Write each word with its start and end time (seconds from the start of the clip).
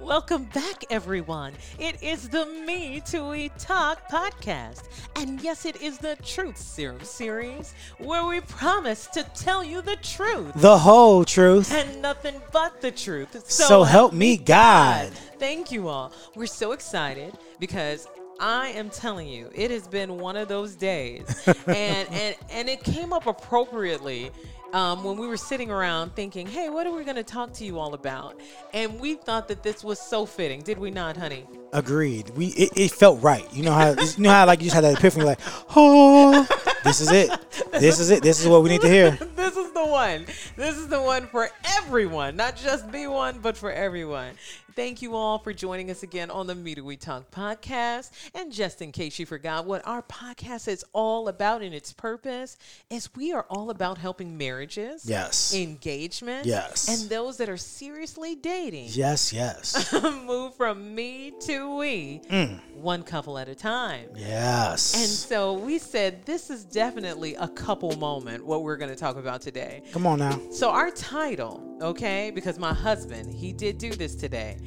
Welcome 0.00 0.44
back, 0.54 0.84
everyone. 0.90 1.54
It 1.78 2.02
is 2.02 2.28
the 2.28 2.46
Me 2.46 3.02
to 3.06 3.28
We 3.30 3.48
Talk 3.58 4.08
podcast. 4.08 4.84
And 5.16 5.40
yes, 5.42 5.64
it 5.66 5.82
is 5.82 5.98
the 5.98 6.16
Truth 6.24 6.56
Serum 6.56 7.02
series 7.02 7.74
where 7.98 8.24
we 8.24 8.40
promise 8.40 9.06
to 9.08 9.24
tell 9.34 9.64
you 9.64 9.82
the 9.82 9.96
truth 9.96 10.52
The 10.54 10.78
whole 10.78 11.24
truth. 11.24 11.72
and 11.72 12.00
nothing 12.00 12.40
but 12.52 12.80
the 12.80 12.92
truth. 12.92 13.50
So 13.50 13.82
help 13.82 14.12
me 14.12 14.36
God. 14.36 15.10
Thank 15.38 15.72
you 15.72 15.88
all. 15.88 16.12
We're 16.36 16.46
so 16.46 16.72
excited 16.72 17.36
because 17.58 18.06
I 18.40 18.68
am 18.68 18.90
telling 18.90 19.28
you, 19.28 19.50
it 19.54 19.70
has 19.70 19.88
been 19.88 20.18
one 20.18 20.36
of 20.36 20.48
those 20.48 20.74
days, 20.74 21.42
and 21.66 22.08
and 22.10 22.36
and 22.50 22.68
it 22.68 22.82
came 22.82 23.12
up 23.12 23.26
appropriately. 23.26 24.30
Um, 24.74 25.02
when 25.02 25.16
we 25.16 25.26
were 25.26 25.38
sitting 25.38 25.70
around 25.70 26.14
thinking, 26.14 26.46
hey, 26.46 26.68
what 26.68 26.86
are 26.86 26.92
we 26.92 27.02
going 27.02 27.16
to 27.16 27.22
talk 27.22 27.54
to 27.54 27.64
you 27.64 27.78
all 27.78 27.94
about? 27.94 28.38
And 28.74 29.00
we 29.00 29.14
thought 29.14 29.48
that 29.48 29.62
this 29.62 29.82
was 29.82 29.98
so 29.98 30.26
fitting, 30.26 30.60
did 30.60 30.78
we 30.78 30.90
not, 30.90 31.16
honey? 31.16 31.46
Agreed. 31.72 32.28
We 32.36 32.48
it, 32.48 32.76
it 32.76 32.90
felt 32.90 33.22
right. 33.22 33.50
You 33.50 33.62
know 33.62 33.72
how 33.72 33.92
you 33.92 34.22
know 34.22 34.30
how 34.30 34.44
like 34.44 34.60
you 34.60 34.64
just 34.64 34.74
had 34.74 34.84
that 34.84 34.98
epiphany 34.98 35.24
like, 35.24 35.40
oh, 35.74 36.46
this 36.84 37.00
is 37.00 37.10
it. 37.10 37.30
This 37.72 37.98
is 37.98 38.10
it. 38.10 38.22
This 38.22 38.40
is 38.40 38.46
what 38.46 38.62
we 38.62 38.68
need 38.68 38.82
to 38.82 38.88
hear. 38.88 39.10
this 39.36 39.56
is 39.56 39.72
the 39.72 39.86
one. 39.86 40.26
This 40.56 40.76
is 40.76 40.88
the 40.88 41.00
one 41.00 41.26
for 41.26 41.50
everyone, 41.76 42.36
not 42.36 42.56
just 42.56 42.90
be 42.90 43.06
one, 43.06 43.38
but 43.40 43.56
for 43.56 43.70
everyone. 43.70 44.34
Thank 44.78 45.02
you 45.02 45.16
all 45.16 45.40
for 45.40 45.52
joining 45.52 45.90
us 45.90 46.04
again 46.04 46.30
on 46.30 46.46
the 46.46 46.54
Me 46.54 46.76
to 46.76 46.82
We 46.82 46.96
Talk 46.96 47.32
podcast. 47.32 48.12
And 48.32 48.52
just 48.52 48.80
in 48.80 48.92
case 48.92 49.18
you 49.18 49.26
forgot 49.26 49.66
what 49.66 49.84
our 49.84 50.02
podcast 50.02 50.68
is 50.68 50.84
all 50.92 51.26
about 51.26 51.62
and 51.62 51.74
its 51.74 51.92
purpose, 51.92 52.56
is 52.88 53.12
we 53.16 53.32
are 53.32 53.44
all 53.50 53.70
about 53.70 53.98
helping 53.98 54.38
marriages, 54.38 55.04
Yes. 55.04 55.52
engagement, 55.52 56.46
Yes. 56.46 56.86
and 56.88 57.10
those 57.10 57.38
that 57.38 57.48
are 57.48 57.56
seriously 57.56 58.36
dating 58.36 58.90
Yes, 58.90 59.32
yes. 59.32 59.92
move 60.24 60.54
from 60.54 60.94
me 60.94 61.32
to 61.40 61.76
we, 61.76 62.20
mm. 62.30 62.60
one 62.76 63.02
couple 63.02 63.36
at 63.36 63.48
a 63.48 63.56
time. 63.56 64.08
Yes. 64.14 64.94
And 64.94 65.08
so 65.08 65.54
we 65.54 65.78
said 65.80 66.24
this 66.24 66.50
is 66.50 66.64
definitely 66.64 67.34
a 67.34 67.48
couple 67.48 67.96
moment 67.98 68.46
what 68.46 68.62
we're 68.62 68.76
going 68.76 68.90
to 68.92 68.96
talk 68.96 69.16
about 69.16 69.40
today. 69.40 69.82
Come 69.90 70.06
on 70.06 70.20
now. 70.20 70.40
So 70.52 70.70
our 70.70 70.92
title, 70.92 71.78
okay, 71.82 72.30
because 72.32 72.60
my 72.60 72.72
husband, 72.72 73.34
he 73.34 73.52
did 73.52 73.78
do 73.78 73.90
this 73.90 74.14
today. 74.14 74.58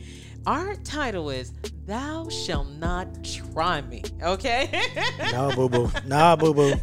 Our 0.48 0.76
title 0.76 1.30
is 1.30 1.54
Thou 1.86 2.28
Shall 2.30 2.64
Not 2.64 3.24
Try 3.24 3.82
Me, 3.82 4.02
okay? 4.24 4.70
No, 5.32 5.52
boo 5.56 5.70
boo. 5.70 5.92
Nah, 6.06 6.36
boo 6.36 6.54
boo. 6.54 6.74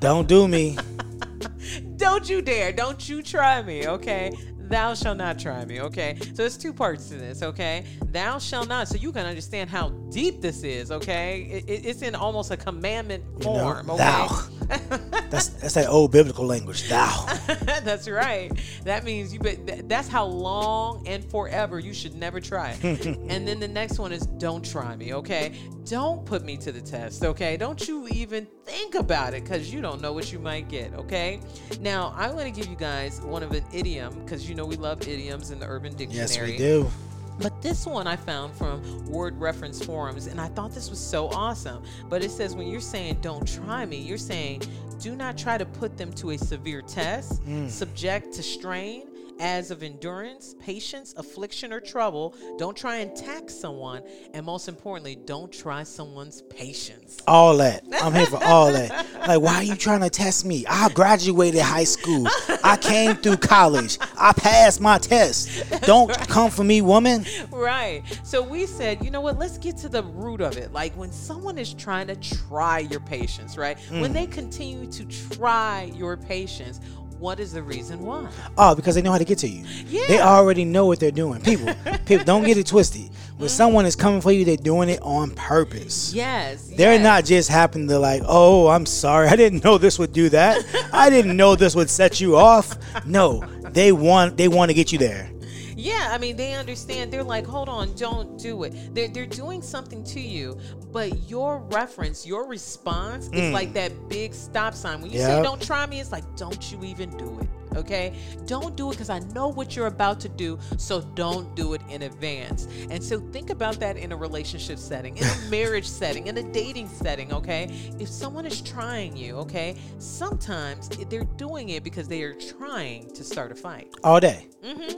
Don't 0.00 0.26
do 0.26 0.48
me. 0.48 0.76
Don't 1.96 2.28
you 2.28 2.42
dare. 2.42 2.72
Don't 2.72 3.08
you 3.08 3.22
try 3.22 3.62
me, 3.62 3.86
okay? 3.86 4.32
Thou 4.58 4.94
shall 4.94 5.14
not 5.14 5.38
try 5.38 5.64
me, 5.64 5.80
okay? 5.80 6.16
So 6.20 6.32
there's 6.34 6.58
two 6.58 6.72
parts 6.72 7.08
to 7.08 7.14
this, 7.16 7.42
okay? 7.42 7.84
Thou 8.12 8.38
shall 8.38 8.66
not. 8.66 8.88
So 8.88 8.96
you 8.96 9.12
can 9.12 9.24
understand 9.26 9.70
how 9.70 9.88
deep 10.10 10.40
this 10.42 10.62
is, 10.62 10.90
okay? 10.90 11.42
It- 11.50 11.64
it- 11.70 11.86
it's 11.86 12.02
in 12.02 12.14
almost 12.14 12.50
a 12.50 12.56
commandment 12.56 13.24
You 13.40 13.46
know, 13.46 13.54
form, 13.60 13.90
okay? 13.90 13.98
thou. 13.98 14.26
That's 15.30 15.48
that's 15.48 15.74
that 15.74 15.88
old 15.88 16.12
biblical 16.12 16.46
language. 16.46 16.88
Thou. 16.88 17.26
that's 17.84 18.08
right. 18.08 18.50
That 18.84 19.04
means 19.04 19.32
you. 19.32 19.40
But 19.40 19.86
that's 19.86 20.08
how 20.08 20.24
long 20.24 21.06
and 21.06 21.22
forever 21.22 21.78
you 21.78 21.92
should 21.92 22.14
never 22.14 22.40
try 22.40 22.70
and 22.82 23.46
then 23.46 23.60
the 23.60 23.68
next 23.68 23.98
one 23.98 24.10
is 24.10 24.26
don't 24.38 24.64
try 24.64 24.96
me. 24.96 25.12
Okay, 25.12 25.52
don't 25.84 26.24
put 26.24 26.44
me 26.44 26.56
to 26.56 26.72
the 26.72 26.80
test. 26.80 27.24
Okay, 27.24 27.58
don't 27.58 27.86
you 27.86 28.08
even 28.08 28.46
think 28.64 28.94
about 28.94 29.34
it 29.34 29.44
because 29.44 29.72
you 29.72 29.82
don't 29.82 30.00
know 30.00 30.14
what 30.14 30.32
you 30.32 30.38
might 30.38 30.68
get. 30.68 30.94
Okay. 30.94 31.40
Now 31.80 32.14
I 32.16 32.30
want 32.30 32.46
to 32.46 32.50
give 32.50 32.66
you 32.66 32.76
guys 32.76 33.20
one 33.20 33.42
of 33.42 33.52
an 33.52 33.64
idiom 33.72 34.18
because 34.24 34.48
you 34.48 34.54
know 34.54 34.64
we 34.64 34.76
love 34.76 35.06
idioms 35.06 35.50
in 35.50 35.60
the 35.60 35.66
Urban 35.66 35.94
Dictionary. 35.94 36.22
Yes, 36.22 36.38
we 36.38 36.56
do. 36.56 36.90
But 37.38 37.62
this 37.62 37.86
one 37.86 38.06
I 38.06 38.16
found 38.16 38.54
from 38.54 39.06
Word 39.06 39.38
Reference 39.38 39.84
Forums, 39.84 40.26
and 40.26 40.40
I 40.40 40.48
thought 40.48 40.72
this 40.72 40.90
was 40.90 40.98
so 40.98 41.28
awesome. 41.28 41.82
But 42.08 42.24
it 42.24 42.30
says 42.30 42.56
when 42.56 42.66
you're 42.66 42.80
saying 42.80 43.18
don't 43.20 43.46
try 43.46 43.86
me, 43.86 43.96
you're 43.96 44.18
saying 44.18 44.62
do 44.98 45.14
not 45.14 45.38
try 45.38 45.56
to 45.56 45.64
put 45.64 45.96
them 45.96 46.12
to 46.14 46.30
a 46.30 46.38
severe 46.38 46.82
test, 46.82 47.42
hmm. 47.42 47.68
subject 47.68 48.32
to 48.34 48.42
strain. 48.42 49.06
As 49.40 49.70
of 49.70 49.82
endurance, 49.82 50.56
patience, 50.58 51.14
affliction, 51.16 51.72
or 51.72 51.80
trouble, 51.80 52.34
don't 52.58 52.76
try 52.76 52.96
and 52.96 53.14
tax 53.14 53.54
someone, 53.54 54.02
and 54.34 54.44
most 54.44 54.68
importantly, 54.68 55.14
don't 55.14 55.52
try 55.52 55.84
someone's 55.84 56.42
patience. 56.42 57.18
All 57.26 57.56
that. 57.58 57.84
I'm 58.02 58.12
here 58.12 58.26
for 58.26 58.42
all 58.42 58.72
that. 58.72 59.06
Like, 59.28 59.42
why 59.42 59.56
are 59.56 59.62
you 59.62 59.74
trying 59.74 60.00
to 60.00 60.08
test 60.08 60.46
me? 60.46 60.64
I 60.66 60.88
graduated 60.88 61.60
high 61.60 61.84
school. 61.84 62.26
I 62.64 62.78
came 62.80 63.14
through 63.16 63.36
college. 63.36 63.98
I 64.16 64.32
passed 64.32 64.80
my 64.80 64.96
test. 64.96 65.68
Don't 65.82 66.10
come 66.28 66.50
for 66.50 66.64
me, 66.64 66.80
woman. 66.80 67.26
Right. 67.50 68.04
So 68.22 68.42
we 68.42 68.64
said, 68.64 69.04
you 69.04 69.10
know 69.10 69.20
what? 69.20 69.38
Let's 69.38 69.58
get 69.58 69.76
to 69.78 69.88
the 69.90 70.02
root 70.02 70.40
of 70.40 70.56
it. 70.56 70.72
Like 70.72 70.96
when 70.96 71.12
someone 71.12 71.58
is 71.58 71.74
trying 71.74 72.06
to 72.06 72.16
try 72.16 72.78
your 72.78 73.00
patience, 73.00 73.58
right? 73.58 73.78
When 73.90 74.12
mm. 74.12 74.14
they 74.14 74.26
continue 74.26 74.90
to 74.92 75.04
try 75.04 75.92
your 75.94 76.16
patience, 76.16 76.80
what 77.18 77.40
is 77.40 77.52
the 77.52 77.62
reason 77.62 78.00
why? 78.00 78.30
Oh, 78.56 78.74
because 78.74 78.94
they 78.94 79.02
know 79.02 79.10
how 79.10 79.18
to 79.18 79.24
get 79.24 79.38
to 79.38 79.48
you. 79.48 79.64
Yeah. 79.86 80.06
They 80.06 80.20
already 80.20 80.64
know 80.64 80.86
what 80.86 81.00
they're 81.00 81.10
doing. 81.10 81.40
People, 81.42 81.74
people, 82.06 82.24
don't 82.24 82.44
get 82.44 82.56
it 82.56 82.66
twisted. 82.66 83.02
When 83.02 83.10
mm-hmm. 83.10 83.46
someone 83.46 83.86
is 83.86 83.96
coming 83.96 84.20
for 84.20 84.30
you, 84.30 84.44
they're 84.44 84.56
doing 84.56 84.88
it 84.88 85.00
on 85.02 85.32
purpose. 85.32 86.14
Yes. 86.14 86.68
They're 86.68 86.94
yes. 86.94 87.02
not 87.02 87.24
just 87.24 87.48
happen 87.48 87.88
to 87.88 87.98
like, 87.98 88.22
oh, 88.24 88.68
I'm 88.68 88.86
sorry, 88.86 89.28
I 89.28 89.36
didn't 89.36 89.64
know 89.64 89.78
this 89.78 89.98
would 89.98 90.12
do 90.12 90.28
that. 90.28 90.64
I 90.92 91.10
didn't 91.10 91.36
know 91.36 91.56
this 91.56 91.74
would 91.74 91.90
set 91.90 92.20
you 92.20 92.36
off. 92.36 92.76
No, 93.04 93.40
they 93.70 93.92
want 93.92 94.36
they 94.36 94.48
want 94.48 94.70
to 94.70 94.74
get 94.74 94.92
you 94.92 94.98
there. 94.98 95.30
Yeah, 95.78 95.97
I 96.12 96.18
mean, 96.18 96.36
they 96.36 96.54
understand. 96.54 97.12
They're 97.12 97.22
like, 97.22 97.46
hold 97.46 97.68
on, 97.68 97.94
don't 97.96 98.38
do 98.38 98.64
it. 98.64 98.94
They're, 98.94 99.08
they're 99.08 99.26
doing 99.26 99.62
something 99.62 100.04
to 100.04 100.20
you, 100.20 100.58
but 100.92 101.28
your 101.28 101.60
reference, 101.70 102.26
your 102.26 102.46
response 102.46 103.28
is 103.32 103.52
like 103.52 103.72
that 103.74 104.08
big 104.08 104.34
stop 104.34 104.74
sign. 104.74 105.00
When 105.00 105.10
you 105.10 105.18
say, 105.20 105.38
Mm. 105.38 105.44
Don't 105.44 105.62
try 105.62 105.86
me, 105.86 106.00
it's 106.00 106.10
like, 106.12 106.24
don't 106.36 106.72
you 106.72 106.82
even 106.84 107.10
do 107.16 107.38
it. 107.40 107.48
Okay? 107.76 108.14
Don't 108.46 108.74
do 108.76 108.88
it 108.88 108.92
because 108.92 109.10
I 109.10 109.20
know 109.34 109.48
what 109.48 109.76
you're 109.76 109.86
about 109.86 110.18
to 110.20 110.28
do, 110.28 110.58
so 110.78 111.00
don't 111.00 111.54
do 111.54 111.74
it 111.74 111.82
in 111.88 112.02
advance. 112.02 112.66
And 112.90 113.02
so 113.02 113.20
think 113.30 113.50
about 113.50 113.78
that 113.80 113.96
in 113.96 114.10
a 114.10 114.16
relationship 114.16 114.78
setting, 114.78 115.16
in 115.16 115.24
a 115.24 115.36
marriage 115.50 115.86
setting, 115.86 116.26
in 116.26 116.38
a 116.38 116.42
dating 116.42 116.88
setting, 116.88 117.32
okay? 117.32 117.68
If 118.00 118.08
someone 118.08 118.46
is 118.46 118.60
trying 118.62 119.16
you, 119.16 119.36
okay, 119.36 119.76
sometimes 119.98 120.88
they're 120.88 121.24
doing 121.36 121.68
it 121.68 121.84
because 121.84 122.08
they 122.08 122.22
are 122.22 122.34
trying 122.34 123.12
to 123.14 123.22
start 123.22 123.52
a 123.52 123.54
fight. 123.54 123.94
All 124.02 124.18
day. 124.18 124.48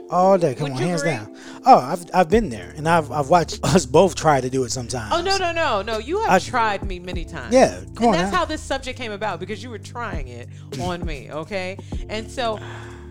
All 0.09 0.37
day. 0.37 0.55
Come 0.55 0.71
Would 0.71 0.81
on, 0.81 0.87
hands 0.87 1.00
down. 1.03 1.35
Oh, 1.65 1.77
I've 1.79 2.05
I've 2.13 2.29
been 2.29 2.49
there. 2.49 2.73
And 2.77 2.87
I've 2.87 3.11
I've 3.11 3.29
watched 3.29 3.59
us 3.63 3.85
both 3.85 4.15
try 4.15 4.41
to 4.41 4.49
do 4.49 4.63
it 4.63 4.71
sometimes. 4.71 5.11
Oh 5.13 5.21
no 5.21 5.37
no 5.37 5.51
no 5.51 5.81
no! 5.81 5.97
You 5.97 6.19
have 6.21 6.29
I- 6.31 6.39
tried 6.39 6.83
me 6.83 6.99
many 6.99 7.25
times. 7.25 7.53
Yeah, 7.53 7.81
come 7.95 7.97
and 7.97 8.05
on 8.07 8.11
that's 8.13 8.31
now. 8.31 8.39
how 8.39 8.45
this 8.45 8.61
subject 8.61 8.97
came 8.97 9.11
about 9.11 9.39
because 9.39 9.61
you 9.63 9.69
were 9.69 9.79
trying 9.79 10.27
it 10.27 10.49
on 10.81 11.05
me. 11.05 11.31
Okay, 11.31 11.77
and 12.09 12.29
so 12.29 12.59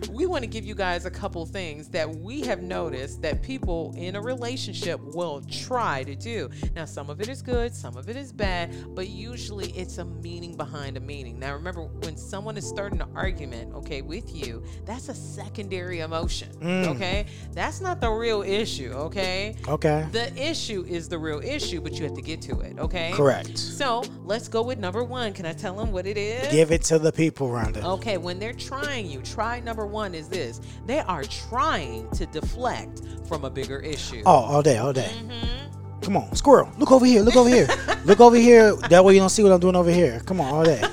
we 0.09 0.25
want 0.25 0.43
to 0.43 0.47
give 0.47 0.65
you 0.65 0.75
guys 0.75 1.05
a 1.05 1.11
couple 1.11 1.45
things 1.45 1.87
that 1.89 2.09
we 2.09 2.41
have 2.41 2.61
noticed 2.61 3.21
that 3.21 3.41
people 3.41 3.93
in 3.97 4.15
a 4.15 4.21
relationship 4.21 4.99
will 5.01 5.41
try 5.49 6.03
to 6.03 6.15
do. 6.15 6.49
Now, 6.75 6.85
some 6.85 7.09
of 7.09 7.21
it 7.21 7.29
is 7.29 7.41
good, 7.41 7.73
some 7.73 7.97
of 7.97 8.09
it 8.09 8.15
is 8.15 8.31
bad, 8.31 8.95
but 8.95 9.09
usually 9.09 9.71
it's 9.71 9.97
a 9.97 10.05
meaning 10.05 10.55
behind 10.55 10.97
a 10.97 10.99
meaning. 10.99 11.39
Now, 11.39 11.53
remember 11.53 11.83
when 11.83 12.17
someone 12.17 12.57
is 12.57 12.67
starting 12.67 13.01
an 13.01 13.09
argument, 13.15 13.73
okay, 13.75 14.01
with 14.01 14.35
you, 14.35 14.63
that's 14.85 15.09
a 15.09 15.15
secondary 15.15 15.99
emotion. 15.99 16.49
Mm. 16.59 16.87
Okay, 16.95 17.25
that's 17.53 17.81
not 17.81 18.01
the 18.01 18.09
real 18.09 18.41
issue. 18.41 18.91
Okay. 18.91 19.55
Okay. 19.67 20.07
The 20.11 20.33
issue 20.41 20.85
is 20.87 21.07
the 21.07 21.17
real 21.17 21.39
issue, 21.39 21.81
but 21.81 21.93
you 21.93 22.03
have 22.03 22.15
to 22.15 22.21
get 22.21 22.41
to 22.43 22.59
it, 22.61 22.77
okay? 22.79 23.11
Correct. 23.13 23.57
So 23.57 24.03
let's 24.23 24.47
go 24.47 24.61
with 24.61 24.79
number 24.79 25.03
one. 25.03 25.33
Can 25.33 25.45
I 25.45 25.53
tell 25.53 25.75
them 25.75 25.91
what 25.91 26.05
it 26.05 26.17
is? 26.17 26.51
Give 26.51 26.71
it 26.71 26.83
to 26.83 26.99
the 26.99 27.11
people, 27.11 27.49
Rhonda. 27.49 27.83
Okay, 27.83 28.17
when 28.17 28.39
they're 28.39 28.53
trying 28.53 29.09
you, 29.09 29.21
try 29.21 29.59
number 29.59 29.85
one 29.91 30.15
is 30.15 30.27
this. 30.27 30.61
They 30.85 30.99
are 30.99 31.23
trying 31.23 32.09
to 32.11 32.25
deflect 32.25 33.01
from 33.27 33.45
a 33.45 33.49
bigger 33.49 33.79
issue. 33.79 34.23
Oh, 34.25 34.31
all 34.31 34.61
day, 34.61 34.77
all 34.77 34.93
day. 34.93 35.11
Mm-hmm. 35.13 36.01
Come 36.01 36.17
on, 36.17 36.35
squirrel. 36.35 36.69
Look 36.77 36.91
over 36.91 37.05
here. 37.05 37.21
Look 37.21 37.35
over 37.35 37.49
here. 37.49 37.67
look 38.05 38.19
over 38.19 38.35
here. 38.35 38.75
That 38.89 39.05
way 39.05 39.13
you 39.13 39.19
don't 39.19 39.29
see 39.29 39.43
what 39.43 39.51
I'm 39.51 39.59
doing 39.59 39.75
over 39.75 39.91
here. 39.91 40.19
Come 40.25 40.41
on, 40.41 40.53
all 40.53 40.63
day. 40.63 40.83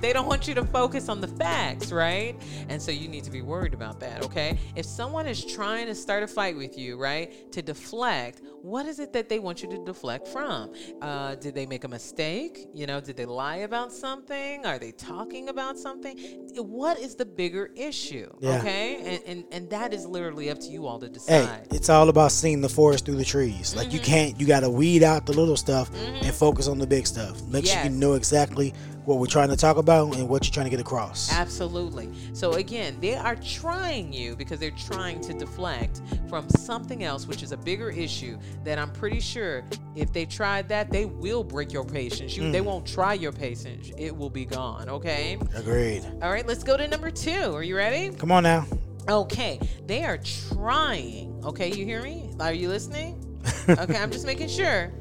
They 0.00 0.12
don't 0.12 0.26
want 0.26 0.46
you 0.48 0.54
to 0.54 0.64
focus 0.64 1.08
on 1.08 1.20
the 1.20 1.28
facts, 1.28 1.92
right? 1.92 2.34
And 2.68 2.80
so 2.80 2.90
you 2.90 3.08
need 3.08 3.24
to 3.24 3.30
be 3.30 3.42
worried 3.42 3.74
about 3.74 4.00
that, 4.00 4.24
okay? 4.24 4.58
If 4.76 4.84
someone 4.86 5.26
is 5.26 5.44
trying 5.44 5.86
to 5.86 5.94
start 5.94 6.22
a 6.22 6.26
fight 6.26 6.56
with 6.56 6.76
you, 6.78 6.96
right, 6.98 7.50
to 7.52 7.62
deflect, 7.62 8.42
what 8.62 8.86
is 8.86 8.98
it 8.98 9.12
that 9.12 9.28
they 9.28 9.38
want 9.38 9.62
you 9.62 9.68
to 9.70 9.84
deflect 9.84 10.28
from? 10.28 10.72
Uh, 11.00 11.34
did 11.36 11.54
they 11.54 11.66
make 11.66 11.84
a 11.84 11.88
mistake? 11.88 12.66
You 12.74 12.86
know, 12.86 13.00
did 13.00 13.16
they 13.16 13.26
lie 13.26 13.56
about 13.58 13.92
something? 13.92 14.64
Are 14.66 14.78
they 14.78 14.92
talking 14.92 15.48
about 15.48 15.78
something? 15.78 16.18
What 16.56 16.98
is 16.98 17.14
the 17.16 17.24
bigger 17.24 17.70
issue? 17.76 18.30
Yeah. 18.40 18.58
Okay? 18.58 18.96
And, 19.04 19.22
and 19.26 19.44
and 19.52 19.70
that 19.70 19.92
is 19.92 20.06
literally 20.06 20.50
up 20.50 20.58
to 20.60 20.68
you 20.68 20.86
all 20.86 20.98
to 21.00 21.08
decide. 21.08 21.66
Hey, 21.70 21.76
it's 21.76 21.88
all 21.88 22.08
about 22.08 22.32
seeing 22.32 22.60
the 22.60 22.68
forest 22.68 23.04
through 23.06 23.16
the 23.16 23.24
trees. 23.24 23.74
Like 23.74 23.92
you 23.92 24.00
Mm-hmm. 24.00 24.04
can't, 24.12 24.40
you 24.40 24.46
gotta 24.46 24.70
weed 24.70 25.02
out 25.02 25.26
the 25.26 25.32
little 25.32 25.56
stuff 25.56 25.90
and 25.94 26.34
focus 26.34 26.68
on 26.68 26.78
the 26.78 26.86
big 26.86 27.06
stuff. 27.06 27.42
Make 27.48 27.66
sure 27.66 27.82
you 27.84 27.90
know 27.90 28.14
exactly 28.14 28.72
what 29.04 29.18
we're 29.18 29.26
trying 29.26 29.48
to 29.48 29.56
talk 29.56 29.76
about 29.76 30.14
and 30.16 30.28
what 30.28 30.44
you're 30.44 30.52
trying 30.52 30.66
to 30.66 30.70
get 30.70 30.80
across. 30.80 31.32
Absolutely. 31.32 32.08
So 32.32 32.52
again, 32.52 32.96
they 33.00 33.14
are 33.16 33.36
trying 33.36 34.12
you 34.12 34.36
because 34.36 34.60
they're 34.60 34.70
trying 34.72 35.20
to 35.22 35.32
deflect 35.32 36.02
from 36.28 36.48
something 36.50 37.02
else, 37.04 37.26
which 37.26 37.42
is 37.42 37.52
a 37.52 37.56
bigger 37.56 37.90
issue 37.90 38.38
that 38.64 38.78
I'm 38.78 38.92
pretty 38.92 39.20
sure 39.20 39.64
if 39.96 40.12
they 40.12 40.26
tried 40.26 40.68
that, 40.68 40.90
they 40.90 41.06
will 41.06 41.42
break 41.42 41.72
your 41.72 41.84
patience. 41.84 42.36
You, 42.36 42.50
They 42.50 42.60
mm. 42.60 42.64
won't 42.64 42.86
try 42.86 43.14
your 43.14 43.32
patience. 43.32 43.90
It 43.96 44.16
will 44.16 44.30
be 44.30 44.44
gone. 44.44 44.88
Okay. 44.88 45.38
Agreed. 45.54 46.04
All 46.22 46.30
right. 46.30 46.46
Let's 46.46 46.62
go 46.62 46.76
to 46.76 46.86
number 46.86 47.10
two. 47.10 47.54
Are 47.54 47.62
you 47.62 47.76
ready? 47.76 48.14
Come 48.16 48.30
on 48.30 48.42
now. 48.42 48.66
Okay. 49.08 49.58
They 49.86 50.04
are 50.04 50.18
trying. 50.52 51.42
Okay. 51.44 51.72
You 51.72 51.84
hear 51.84 52.02
me? 52.02 52.30
Are 52.38 52.52
you 52.52 52.68
listening? 52.68 53.26
okay. 53.68 53.96
I'm 53.96 54.10
just 54.10 54.26
making 54.26 54.48
sure. 54.48 54.92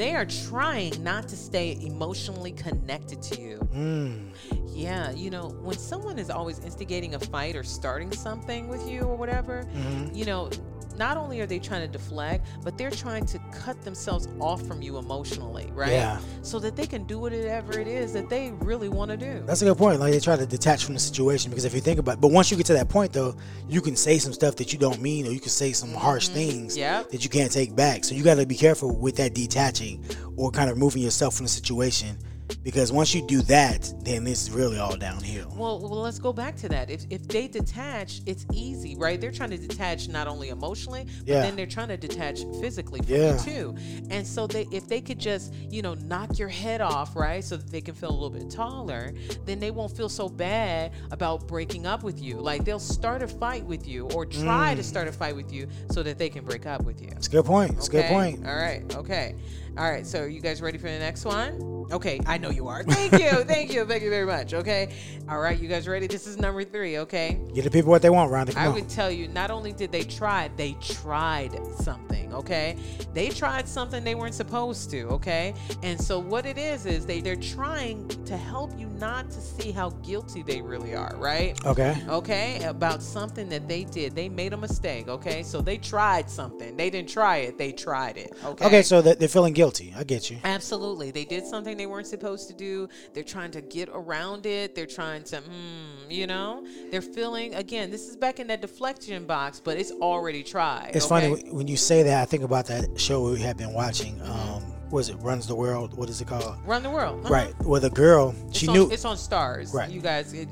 They 0.00 0.14
are 0.14 0.24
trying 0.24 1.04
not 1.04 1.28
to 1.28 1.36
stay 1.36 1.78
emotionally 1.82 2.52
connected 2.52 3.20
to 3.20 3.38
you. 3.38 3.58
Mm. 3.74 4.30
Yeah, 4.80 5.10
you 5.12 5.30
know, 5.30 5.48
when 5.62 5.76
someone 5.78 6.18
is 6.18 6.30
always 6.30 6.58
instigating 6.60 7.14
a 7.14 7.18
fight 7.20 7.54
or 7.56 7.62
starting 7.62 8.10
something 8.12 8.68
with 8.68 8.88
you 8.88 9.02
or 9.02 9.16
whatever, 9.16 9.64
Mhm. 9.74 10.14
you 10.16 10.24
know, 10.24 10.48
not 10.98 11.16
only 11.16 11.40
are 11.40 11.46
they 11.46 11.58
trying 11.58 11.80
to 11.80 11.88
deflect, 11.88 12.46
but 12.62 12.76
they're 12.76 12.90
trying 12.90 13.24
to 13.24 13.38
cut 13.52 13.80
themselves 13.82 14.28
off 14.38 14.60
from 14.66 14.82
you 14.82 14.98
emotionally, 14.98 15.70
right? 15.74 15.92
Yeah. 15.92 16.18
So 16.42 16.58
that 16.58 16.76
they 16.76 16.86
can 16.86 17.04
do 17.04 17.18
whatever 17.18 17.78
it 17.78 17.86
is 17.86 18.12
that 18.12 18.28
they 18.28 18.50
really 18.60 18.88
want 18.90 19.10
to 19.10 19.16
do. 19.16 19.42
That's 19.46 19.62
a 19.62 19.66
good 19.66 19.78
point. 19.78 19.98
Like 20.00 20.12
they 20.12 20.20
try 20.20 20.36
to 20.36 20.44
detach 20.46 20.84
from 20.84 20.94
the 20.94 21.00
situation 21.00 21.50
because 21.50 21.64
if 21.64 21.74
you 21.74 21.80
think 21.80 21.98
about 21.98 22.14
it, 22.14 22.20
but 22.20 22.32
once 22.32 22.50
you 22.50 22.56
get 22.56 22.66
to 22.66 22.74
that 22.74 22.88
point 22.90 23.12
though, 23.12 23.34
you 23.68 23.80
can 23.80 23.96
say 23.96 24.18
some 24.18 24.32
stuff 24.34 24.56
that 24.56 24.72
you 24.74 24.78
don't 24.78 25.00
mean 25.00 25.26
or 25.26 25.30
you 25.30 25.40
can 25.40 25.48
say 25.50 25.72
some 25.72 25.94
harsh 25.94 26.28
things 26.28 26.76
Yep. 26.76 27.10
that 27.12 27.24
you 27.24 27.30
can't 27.30 27.50
take 27.52 27.74
back. 27.74 28.04
So 28.04 28.14
you 28.14 28.22
got 28.22 28.34
to 28.34 28.44
be 28.46 28.56
careful 28.56 28.94
with 28.94 29.16
that 29.16 29.32
detaching 29.34 30.04
or 30.36 30.50
kind 30.50 30.68
of 30.68 30.76
removing 30.76 31.02
yourself 31.02 31.34
from 31.34 31.46
the 31.46 31.50
situation 31.52 32.18
because 32.62 32.92
once 32.92 33.14
you 33.14 33.26
do 33.26 33.40
that, 33.42 33.92
then 34.04 34.26
it's 34.26 34.50
really 34.50 34.78
all 34.78 34.96
downhill. 34.96 35.52
Well, 35.56 35.78
well, 35.80 36.00
let's 36.00 36.18
go 36.18 36.32
back 36.32 36.56
to 36.56 36.68
that. 36.70 36.90
If, 36.90 37.04
if 37.10 37.26
they 37.28 37.48
detach, 37.48 38.20
it's 38.26 38.46
easy, 38.52 38.96
right? 38.96 39.20
They're 39.20 39.30
trying 39.32 39.50
to 39.50 39.56
detach 39.58 40.08
not 40.08 40.26
only 40.28 40.48
emotionally, 40.50 41.04
but 41.20 41.28
Yeah. 41.28 41.40
then 41.42 41.56
they're 41.56 41.66
trying 41.66 41.88
to 41.88 41.96
detach 41.96 42.40
physically 42.60 43.00
from 43.02 43.14
Yeah. 43.14 43.32
you 43.44 43.52
too. 43.52 43.76
And 44.10 44.26
so 44.26 44.46
they, 44.46 44.66
if 44.72 44.88
they 44.88 45.00
could 45.00 45.18
just, 45.18 45.52
you 45.70 45.82
know, 45.82 45.94
knock 45.94 46.38
your 46.38 46.48
head 46.48 46.80
off, 46.80 47.16
right, 47.16 47.42
so 47.44 47.56
that 47.56 47.70
they 47.70 47.80
can 47.80 47.94
feel 47.94 48.10
a 48.10 48.12
little 48.12 48.30
bit 48.30 48.50
taller, 48.50 49.12
then 49.46 49.58
they 49.60 49.70
won't 49.70 49.96
feel 49.96 50.08
so 50.08 50.28
bad 50.28 50.92
about 51.10 51.46
breaking 51.48 51.86
up 51.86 52.02
with 52.02 52.20
you. 52.22 52.36
Like 52.40 52.64
they'll 52.64 52.78
start 52.78 53.22
a 53.22 53.28
fight 53.28 53.64
with 53.64 53.86
you 53.86 54.06
or 54.14 54.26
try 54.26 54.74
Mm. 54.74 54.76
to 54.76 54.82
start 54.82 55.08
a 55.08 55.12
fight 55.12 55.36
with 55.36 55.52
you 55.52 55.68
so 55.90 56.02
that 56.02 56.18
they 56.18 56.28
can 56.28 56.44
break 56.44 56.66
up 56.66 56.82
with 56.84 57.00
you. 57.00 57.08
It's 57.12 57.26
a 57.26 57.30
good 57.30 57.44
point. 57.44 57.72
It's 57.72 57.88
a 57.88 57.90
good 57.90 58.06
point. 58.06 58.46
All 58.46 58.54
right. 58.54 58.82
Okay. 58.96 59.34
All 59.78 59.88
right. 59.90 60.06
So, 60.06 60.24
you 60.24 60.40
guys 60.40 60.60
ready 60.60 60.78
for 60.78 60.88
the 60.88 60.98
next 60.98 61.24
one? 61.24 61.79
Okay. 61.92 62.20
I 62.26 62.38
know 62.38 62.50
you 62.50 62.68
are. 62.68 62.82
Thank 62.84 63.12
you. 63.12 63.30
Thank 63.44 63.72
you. 63.72 63.84
Thank 63.84 64.02
you 64.02 64.10
very 64.10 64.26
much. 64.26 64.54
Okay. 64.54 64.92
All 65.28 65.40
right. 65.40 65.58
You 65.58 65.68
guys 65.68 65.88
ready? 65.88 66.06
This 66.06 66.26
is 66.26 66.36
number 66.38 66.64
three. 66.64 66.98
Okay. 66.98 67.38
Get 67.54 67.64
the 67.64 67.70
people 67.70 67.90
what 67.90 68.02
they 68.02 68.10
want, 68.10 68.30
Rhonda. 68.30 68.54
Come 68.54 68.62
I 68.62 68.66
on. 68.66 68.74
would 68.74 68.88
tell 68.88 69.10
you, 69.10 69.28
not 69.28 69.50
only 69.50 69.72
did 69.72 69.92
they 69.92 70.04
try, 70.04 70.50
they 70.56 70.72
tried 70.80 71.58
something. 71.76 72.32
Okay. 72.34 72.76
They 73.12 73.28
tried 73.28 73.68
something 73.68 74.04
they 74.04 74.14
weren't 74.14 74.34
supposed 74.34 74.90
to. 74.90 75.02
Okay. 75.08 75.54
And 75.82 76.00
so, 76.00 76.18
what 76.18 76.46
it 76.46 76.58
is, 76.58 76.86
is 76.86 77.06
they, 77.06 77.20
they're 77.20 77.36
trying 77.36 78.08
to 78.26 78.36
help 78.36 78.78
you 78.78 78.86
not 79.00 79.30
to 79.30 79.40
see 79.40 79.72
how 79.72 79.90
guilty 80.04 80.42
they 80.42 80.60
really 80.60 80.94
are. 80.94 81.14
Right 81.16 81.58
Okay. 81.64 81.96
okay, 82.08 82.62
about 82.64 83.02
something 83.02 83.48
that 83.48 83.66
they 83.68 83.84
did. 83.84 84.14
They 84.14 84.28
made 84.28 84.52
a 84.52 84.56
mistake, 84.56 85.08
okay? 85.08 85.42
So 85.42 85.60
they 85.60 85.78
tried 85.78 86.30
something. 86.30 86.76
They 86.76 86.90
didn't 86.90 87.08
try 87.08 87.38
it, 87.38 87.58
they 87.58 87.72
tried 87.72 88.16
it, 88.18 88.32
okay? 88.44 88.66
Okay, 88.66 88.82
so 88.82 89.00
they're 89.02 89.28
feeling 89.28 89.54
guilty. 89.54 89.92
I 89.96 90.04
get 90.04 90.30
you. 90.30 90.38
Absolutely. 90.44 91.10
They 91.10 91.24
did 91.24 91.46
something 91.46 91.79
they 91.80 91.86
weren't 91.86 92.06
supposed 92.06 92.46
to 92.48 92.54
do. 92.54 92.88
They're 93.14 93.24
trying 93.24 93.50
to 93.52 93.62
get 93.62 93.88
around 93.94 94.44
it. 94.44 94.74
They're 94.74 94.84
trying 94.84 95.22
to, 95.24 95.38
hmm, 95.38 96.10
you 96.10 96.26
know? 96.26 96.66
They're 96.90 97.00
feeling, 97.00 97.54
again, 97.54 97.90
this 97.90 98.06
is 98.06 98.16
back 98.16 98.38
in 98.38 98.46
that 98.48 98.60
deflection 98.60 99.24
box, 99.24 99.60
but 99.64 99.78
it's 99.78 99.90
already 99.92 100.42
tried. 100.42 100.90
It's 100.94 101.10
okay? 101.10 101.30
funny 101.30 101.50
when 101.50 101.66
you 101.68 101.78
say 101.78 102.02
that. 102.02 102.20
I 102.20 102.26
think 102.26 102.42
about 102.42 102.66
that 102.66 103.00
show 103.00 103.22
we 103.30 103.40
have 103.40 103.56
been 103.56 103.72
watching. 103.72 104.20
Um, 104.22 104.62
was 104.90 105.08
it 105.08 105.14
Runs 105.20 105.46
the 105.46 105.54
World? 105.54 105.94
What 105.96 106.10
is 106.10 106.20
it 106.20 106.28
called? 106.28 106.54
Run 106.66 106.82
the 106.82 106.90
world. 106.90 107.24
Uh-huh. 107.24 107.32
Right. 107.32 107.54
Well, 107.64 107.80
the 107.80 107.88
girl, 107.90 108.34
It's 108.48 108.58
she 108.58 108.68
on, 108.68 108.74
knew. 108.74 108.90
it's 108.90 109.06
on 109.06 109.16
Starz. 109.16 109.72
Right. 109.72 109.88
You 109.88 110.00
guys, 110.02 110.34
it, 110.34 110.48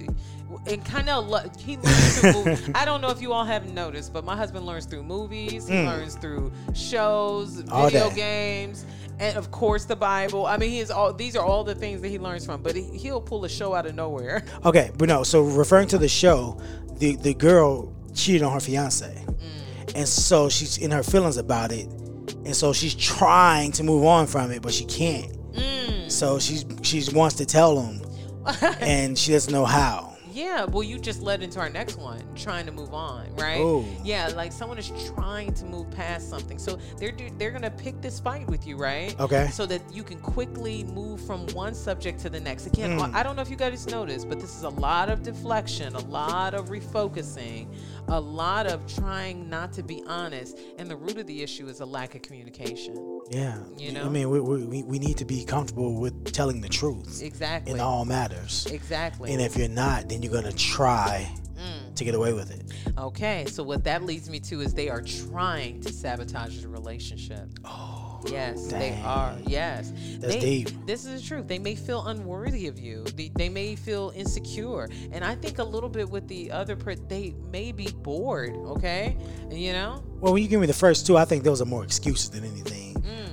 and 0.67 0.83
kind 0.85 1.11
of 1.11 1.29
lo- 1.29 1.43
he 1.59 1.77
learns 1.85 2.21
through 2.21 2.33
movies. 2.45 2.71
I 2.75 2.85
don't 2.87 3.03
know 3.03 3.11
if 3.11 3.21
you 3.21 3.33
all 3.35 3.45
have 3.45 3.71
noticed, 3.75 4.13
but 4.15 4.25
my 4.25 4.35
husband 4.37 4.65
learns 4.65 4.87
through 4.87 5.03
movies. 5.03 5.69
He 5.69 5.75
learns 5.75 6.15
through 6.15 6.53
shows, 6.73 7.63
Mm. 7.65 7.73
All 7.73 7.85
video 7.91 8.09
that. 8.09 8.17
games, 8.17 8.87
and 9.21 9.37
of 9.37 9.51
course 9.51 9.85
the 9.85 9.97
Bible. 9.97 10.47
I 10.47 10.57
mean, 10.57 10.71
he 10.71 10.79
is 10.81 10.91
all. 10.91 11.13
These 11.13 11.37
are 11.37 11.45
all 11.45 11.65
the 11.65 11.75
things 11.75 12.01
that 12.03 12.09
he 12.09 12.19
learns 12.19 12.45
from. 12.47 12.63
But 12.63 12.77
he, 12.77 12.83
he'll 12.83 13.21
pull 13.21 13.45
a 13.45 13.49
show 13.49 13.75
out 13.75 13.87
of 13.87 13.95
nowhere. 13.95 14.45
Okay, 14.65 14.91
but 14.97 15.09
no. 15.09 15.23
So 15.23 15.43
referring 15.43 15.89
to 15.89 15.99
the 15.99 16.09
show, 16.09 16.61
the 16.99 17.17
the 17.17 17.35
girl 17.35 17.95
cheated 18.15 18.43
on 18.43 18.53
her 18.53 18.61
fiance, 18.61 19.25
Mm. 19.27 19.97
and 19.97 20.09
so 20.09 20.49
she's 20.49 20.79
in 20.79 20.91
her 20.91 21.03
feelings 21.03 21.37
about 21.37 21.71
it, 21.73 21.87
and 22.45 22.55
so 22.57 22.73
she's 22.73 22.95
trying 22.95 23.73
to 23.73 23.85
move 23.85 24.05
on 24.05 24.27
from 24.27 24.51
it, 24.51 24.63
but 24.63 24.73
she 24.75 24.85
can't. 24.85 25.33
Mm. 25.53 26.11
So 26.11 26.39
she's 26.39 26.65
she 26.83 27.03
wants 27.15 27.37
to 27.37 27.47
tell 27.47 27.81
him, 27.81 28.03
and 28.81 29.17
she 29.19 29.33
doesn't 29.33 29.53
know 29.53 29.65
how. 29.65 30.08
Yeah, 30.39 30.67
well, 30.67 30.85
you 30.85 31.01
just 31.01 31.21
led 31.21 31.43
into 31.43 31.59
our 31.59 31.69
next 31.69 31.99
one, 31.99 32.23
trying 32.37 32.65
to 32.67 32.71
move 32.71 32.95
on, 32.95 33.35
right? 33.35 33.59
Oh. 33.61 33.85
Yeah, 34.05 34.29
like 34.29 34.53
someone 34.53 34.79
is 34.79 34.93
trying 35.13 35.53
to 35.55 35.65
move 35.65 35.91
past 35.91 36.31
something, 36.31 36.61
so 36.61 36.79
they're 36.97 37.13
they're 37.39 37.51
gonna 37.51 37.73
pick 37.73 38.01
this 38.01 38.21
fight 38.21 38.47
with 38.47 38.65
you, 38.65 38.77
right? 38.77 39.19
Okay. 39.19 39.49
So 39.53 39.67
that 39.67 39.83
you 39.93 40.05
can 40.05 40.21
quickly 40.21 40.85
move 40.85 41.21
from 41.21 41.45
one 41.49 41.75
subject 41.75 42.21
to 42.21 42.31
the 42.31 42.39
next. 42.39 42.67
Again, 42.67 42.99
Mm. 42.99 43.15
I 43.15 43.25
don't 43.25 43.35
know 43.35 43.43
if 43.43 43.51
you 43.51 43.57
guys 43.57 43.85
noticed, 43.89 44.29
but 44.29 44.39
this 44.39 44.55
is 44.57 44.63
a 44.63 44.69
lot 44.69 45.11
of 45.11 45.25
deflection, 45.25 45.97
a 45.97 46.05
lot 46.07 46.55
of 46.55 46.69
refocusing, 46.69 47.75
a 48.07 48.21
lot 48.21 48.69
of 48.69 48.87
trying 48.87 49.51
not 49.51 49.73
to 49.73 49.83
be 49.83 50.05
honest, 50.07 50.57
and 50.79 50.89
the 50.89 50.97
root 50.97 51.19
of 51.19 51.27
the 51.27 51.43
issue 51.43 51.67
is 51.67 51.81
a 51.81 51.87
lack 51.87 52.15
of 52.15 52.23
communication. 52.23 52.95
Yeah. 53.31 53.59
You 53.77 53.93
know? 53.93 54.05
I 54.05 54.09
mean, 54.09 54.31
we, 54.31 54.41
we, 54.41 54.83
we 54.83 54.99
need 54.99 55.17
to 55.19 55.25
be 55.25 55.45
comfortable 55.45 56.01
with 56.01 56.33
telling 56.33 56.61
the 56.61 56.69
truth 56.69 57.23
Exactly. 57.23 57.73
in 57.73 57.81
all 57.81 58.05
matters. 58.05 58.67
Exactly. 58.71 59.33
And 59.33 59.41
if 59.43 59.57
you're 59.57 59.69
not, 59.69 60.09
then 60.09 60.23
you're 60.23 60.33
gonna 60.33 60.53
try 60.53 61.31
Mm. 61.59 61.93
to 61.97 62.05
get 62.05 62.15
away 62.15 62.33
with 62.33 62.53
it. 62.53 62.73
Okay, 62.97 63.45
so 63.49 63.65
what 63.65 63.83
that 63.83 64.05
leads 64.05 64.31
me 64.31 64.39
to 64.39 64.61
is 64.61 64.75
they 64.75 64.89
are 64.89 65.03
trying 65.03 65.81
to 65.81 65.93
sabotage 65.93 66.61
the 66.61 66.69
relationship. 66.69 67.49
Oh, 67.65 68.21
Yes, 68.29 68.67
they 68.69 69.01
are. 69.05 69.35
Yes. 69.47 69.93
That's 70.19 70.35
they, 70.35 70.41
deep. 70.41 70.87
This 70.87 71.05
is 71.05 71.21
the 71.21 71.27
truth. 71.27 71.49
They 71.49 71.59
may 71.59 71.75
feel 71.75 72.07
unworthy 72.07 72.67
of 72.69 72.79
you. 72.79 73.05
They, 73.17 73.31
they 73.35 73.49
may 73.49 73.75
feel 73.77 74.13
insecure. 74.15 74.89
And 75.13 75.25
I 75.25 75.35
think 75.37 75.59
a 75.59 75.65
little 75.65 75.89
bit 75.89 76.09
with 76.09 76.27
the 76.29 76.51
other 76.51 76.75
per 76.77 76.95
they 76.95 77.35
may 77.53 77.73
be 77.73 77.89
bored, 77.89 78.55
okay? 78.55 79.17
You 79.51 79.73
know? 79.73 80.03
Well, 80.21 80.33
when 80.33 80.43
you 80.43 80.49
give 80.49 80.61
me 80.61 80.67
the 80.67 80.73
first 80.73 81.07
two, 81.07 81.17
I 81.17 81.25
think 81.25 81.45
those 81.45 81.61
are 81.63 81.65
more 81.67 81.85
excuses 81.85 82.31
than 82.31 82.45
anything. 82.45 82.88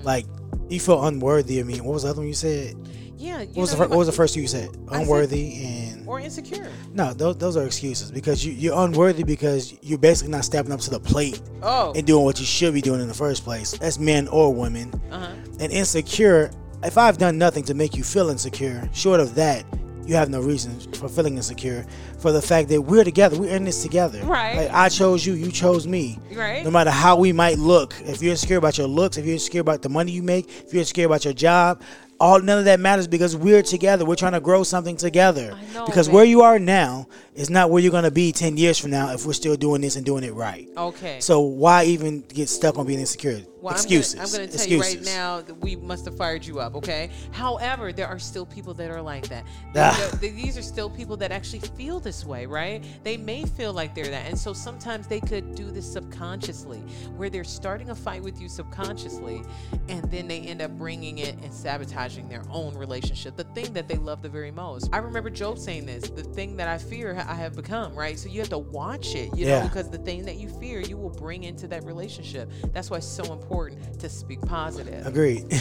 Like 0.06 0.26
you 0.70 0.80
feel 0.80 1.06
unworthy 1.06 1.60
of 1.60 1.68
me. 1.68 1.82
What 1.82 1.94
was 1.94 2.04
the 2.04 2.10
other 2.10 2.20
one 2.22 2.28
you 2.28 2.34
said? 2.34 2.76
Yeah. 3.18 3.42
You 3.42 3.48
What 3.48 3.58
was, 3.58 3.72
the 3.72 3.78
fir- 3.78 3.88
what 3.88 3.98
was 3.98 4.08
the 4.08 4.14
first 4.14 4.34
two 4.34 4.42
you 4.42 4.48
said? 4.48 4.70
I 4.88 4.94
said- 4.94 5.02
Unworthy 5.02 5.64
and 5.66 6.08
or 6.08 6.20
insecure. 6.20 6.70
no, 6.94 7.14
those, 7.14 7.38
those 7.38 7.58
are 7.58 7.66
excuses 7.66 8.12
because 8.12 8.46
you, 8.46 8.52
you're 8.54 8.78
unworthy 8.80 9.24
because 9.24 9.74
you're 9.82 9.98
basically 9.98 10.32
not 10.32 10.46
stepping 10.46 10.72
up 10.72 10.80
to 10.82 10.90
the 10.92 11.00
plate 11.00 11.42
Oh. 11.64 11.94
and 11.96 12.06
doing 12.06 12.24
what 12.24 12.40
you 12.40 12.46
should 12.46 12.74
be 12.76 12.82
doing 12.82 13.02
in 13.02 13.08
the 13.08 13.14
first 13.14 13.44
place. 13.44 13.72
That's 13.78 13.98
men 13.98 14.28
or 14.28 14.54
women. 14.54 14.94
Uh-huh. 15.12 15.28
And 15.60 15.72
insecure. 15.72 16.52
If 16.84 16.98
I've 17.00 17.18
done 17.18 17.38
nothing 17.40 17.64
to 17.64 17.74
make 17.74 17.96
you 17.96 18.04
feel 18.04 18.30
insecure, 18.30 18.88
short 18.94 19.20
of 19.20 19.34
that, 19.36 19.66
you 20.06 20.16
have 20.16 20.30
no 20.30 20.42
reason 20.42 20.80
for 20.94 21.10
feeling 21.10 21.36
insecure. 21.36 21.86
For 22.20 22.32
the 22.32 22.42
fact 22.42 22.70
that 22.70 22.82
we're 22.82 23.04
together, 23.04 23.40
we're 23.40 23.56
in 23.56 23.66
this 23.66 23.82
together. 23.82 24.24
Right. 24.24 24.56
Like 24.56 24.72
I 24.72 24.90
chose 24.90 25.26
you, 25.26 25.34
you 25.34 25.52
chose 25.52 25.88
me. 25.88 26.20
Right? 26.32 26.64
No 26.64 26.72
matter 26.72 26.92
how 26.92 27.18
we 27.18 27.34
might 27.34 27.58
look, 27.58 27.96
if 28.06 28.22
you're 28.22 28.32
insecure 28.32 28.58
about 28.58 28.78
your 28.78 28.88
looks, 28.88 29.18
if 29.18 29.26
you're 29.26 29.34
insecure 29.34 29.62
about 29.62 29.82
the 29.82 29.90
money 29.90 30.12
you 30.12 30.24
make, 30.24 30.48
if 30.48 30.74
you're 30.74 30.82
insecure 30.82 31.06
about 31.06 31.26
your 31.26 31.34
job, 31.34 31.82
all 32.20 32.40
none 32.40 32.60
of 32.60 32.66
that 32.66 32.80
matters 32.80 33.08
because 33.08 33.36
we're 33.36 33.62
together. 33.62 34.06
We're 34.06 34.16
trying 34.16 34.34
to 34.34 34.40
grow 34.40 34.64
something 34.64 34.96
together. 34.96 35.54
I 35.54 35.74
know, 35.74 35.86
because 35.86 36.08
man. 36.08 36.16
where 36.16 36.26
you 36.26 36.42
are 36.42 36.60
now 36.60 37.08
is 37.36 37.50
not 37.50 37.70
where 37.70 37.82
you're 37.82 37.92
gonna 37.92 38.12
be 38.12 38.32
ten 38.32 38.58
years 38.58 38.78
from 38.78 38.92
now 38.92 39.12
if 39.12 39.26
we're 39.26 39.34
still 39.34 39.56
doing 39.58 39.82
this 39.82 39.96
and 39.96 40.06
doing 40.06 40.24
it 40.24 40.34
right. 40.34 40.68
Okay. 40.78 41.20
So 41.20 41.42
why 41.42 41.86
even 41.86 42.22
get 42.22 42.48
stuck 42.48 42.78
on 42.78 42.88
being 42.88 43.00
insecure? 43.00 43.42
Well, 43.66 43.74
Excuses. 43.74 44.14
I'm 44.20 44.28
gonna, 44.28 44.46
tell 44.46 44.62
Excuses. 44.62 44.72
you 44.72 44.80
right 44.80 45.04
now 45.04 45.42
that 45.42 45.56
we 45.56 45.76
must 45.76 46.06
have 46.06 46.16
fired 46.16 46.46
you 46.46 46.60
up, 46.60 46.76
okay? 46.76 47.10
However, 47.32 47.92
there 47.92 48.06
are 48.08 48.20
still 48.20 48.46
people 48.46 48.76
that 48.76 48.92
are 48.92 49.02
like 49.02 49.28
that. 49.30 49.44
Ah. 49.76 49.96
Th- 50.12 50.22
th- 50.22 50.44
These 50.44 50.56
are 50.56 50.62
still 50.62 50.88
people 50.88 51.18
that 51.18 51.32
actually 51.32 51.62
feel 51.62 52.00
this 52.00 52.24
way, 52.24 52.46
right? 52.46 52.84
They 53.04 53.18
may 53.18 53.44
feel 53.44 53.74
like 53.74 53.96
they're 53.96 54.06
that, 54.10 54.28
and 54.28 54.38
so 54.38 54.54
sometimes 54.54 55.08
they 55.08 55.20
could 55.20 55.56
do 55.56 55.72
this 55.72 55.92
subconsciously, 55.92 56.78
where 57.18 57.32
they're 57.32 57.44
starting 57.44 57.90
a 57.90 57.96
fight 57.96 58.22
with 58.22 58.40
you 58.40 58.48
subconsciously, 58.50 59.42
and 59.90 60.04
then 60.12 60.28
they 60.28 60.42
end 60.42 60.62
up 60.62 60.70
bringing 60.78 61.18
it 61.18 61.36
and 61.42 61.52
sabotaging 61.52 62.30
their 62.30 62.44
own 62.52 62.76
relationship, 62.76 63.36
the 63.36 63.46
thing 63.56 63.74
that 63.74 63.88
they 63.88 63.96
love 63.96 64.22
the 64.22 64.30
very 64.30 64.52
most. 64.52 64.90
I 64.94 64.98
remember 64.98 65.32
Job 65.32 65.58
saying 65.58 65.88
this: 65.88 66.08
"The 66.08 66.22
thing 66.24 66.56
that 66.58 66.68
I 66.68 66.78
fear, 66.78 67.16
I 67.28 67.34
have 67.34 67.56
become, 67.56 67.96
right? 67.96 68.20
So 68.20 68.30
you 68.30 68.42
have 68.42 68.50
to 68.50 68.60
watch 68.60 69.16
it, 69.16 69.36
you 69.36 69.48
Yeah. 69.48 69.62
know, 69.62 69.68
because 69.70 69.90
the 69.90 69.98
thing 69.98 70.24
that 70.26 70.36
you 70.36 70.50
fear, 70.50 70.82
you 70.82 70.98
will 70.98 71.10
bring 71.10 71.46
into 71.46 71.68
that 71.70 71.84
relationship. 71.84 72.52
That's 72.72 72.92
why 72.92 72.98
it's 72.98 73.08
so 73.08 73.24
important 73.34 73.55
to 74.00 74.10
speak 74.10 74.42
positive. 74.42 75.06
Agreed. 75.08 75.46